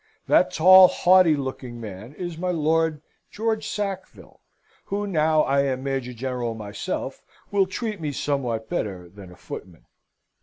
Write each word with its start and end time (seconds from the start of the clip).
That 0.25 0.49
tall, 0.51 0.87
haughty 0.87 1.35
looking 1.35 1.79
man 1.79 2.15
is 2.15 2.35
my 2.35 2.49
Lord 2.49 3.03
George 3.29 3.67
Sackville, 3.67 4.41
who, 4.85 5.05
now 5.05 5.43
I 5.43 5.61
am 5.65 5.81
a 5.81 5.83
Major 5.83 6.11
General 6.13 6.55
myself, 6.55 7.21
will 7.51 7.67
treat 7.67 8.01
me 8.01 8.11
somewhat 8.11 8.67
better 8.67 9.07
than 9.09 9.31
a 9.31 9.35
footman. 9.35 9.85